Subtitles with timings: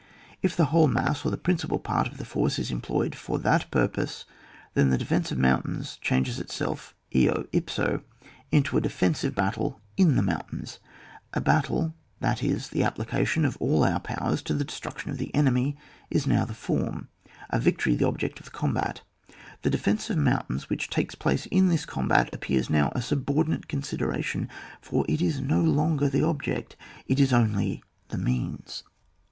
[0.41, 3.69] If the whole mass, or the principal part of the force, is employed for that
[3.69, 4.25] purpose,
[4.73, 8.01] then the defence of mountains changes itseK eo ipso
[8.51, 10.79] into a defensive hattU in the mountains,
[11.35, 15.31] A battle, Uiat is the application of all our powers to the destruction of the
[15.35, 15.77] enemy
[16.09, 17.09] is now the form,
[17.51, 19.03] a victory the object of the combat.
[19.61, 24.49] The defence of moimtains which takes place in this combat, appears now a subordinate consideration,
[24.81, 26.75] for it is no longer the object,
[27.05, 28.81] it is only the means.